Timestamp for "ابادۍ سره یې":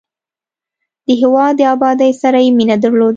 1.75-2.49